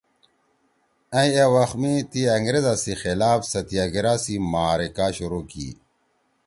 اَئں 1.17 1.31
اے 1.35 1.45
وَخ 1.53 1.71
می 1.81 1.93
تی 2.11 2.21
أنگریزا 2.35 2.73
سی 2.83 2.93
خلاف 3.01 3.39
ستیاگرا 3.51 4.13
سی 4.23 4.35
معرکہ 4.51 5.07
شروع 5.17 5.43
کی 5.51 5.67